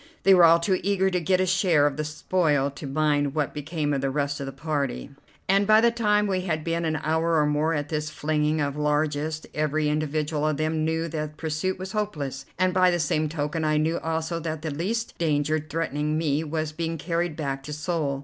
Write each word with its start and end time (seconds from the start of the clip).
They 0.23 0.33
were 0.33 0.45
all 0.45 0.57
too 0.59 0.79
eager 0.81 1.11
to 1.11 1.19
get 1.21 1.39
a 1.39 1.45
share 1.45 1.85
of 1.85 1.95
the 1.95 2.03
spoil 2.03 2.71
to 2.71 2.87
mind 2.87 3.35
what 3.35 3.53
became 3.53 3.93
of 3.93 4.01
the 4.01 4.09
rest 4.09 4.39
of 4.39 4.47
the 4.47 4.51
party, 4.51 5.11
and 5.47 5.67
by 5.67 5.79
the 5.79 5.91
time 5.91 6.25
we 6.25 6.41
had 6.41 6.63
been 6.63 6.85
an 6.85 6.95
hour 7.03 7.35
or 7.35 7.45
more 7.45 7.75
at 7.75 7.89
this 7.89 8.09
flinging 8.09 8.59
of 8.61 8.75
largesse 8.75 9.45
every 9.53 9.89
individual 9.89 10.47
of 10.47 10.57
them 10.57 10.83
knew 10.83 11.07
that 11.09 11.37
pursuit 11.37 11.77
was 11.77 11.91
hopeless, 11.91 12.47
and 12.57 12.73
by 12.73 12.89
the 12.89 12.97
same 12.97 13.29
token 13.29 13.63
I 13.63 13.77
knew 13.77 13.99
also 13.99 14.39
that 14.39 14.63
the 14.63 14.71
least 14.71 15.15
danger 15.19 15.59
threatening 15.59 16.17
me 16.17 16.43
was 16.43 16.71
being 16.71 16.97
carried 16.97 17.35
back 17.35 17.61
to 17.65 17.71
Seoul. 17.73 18.19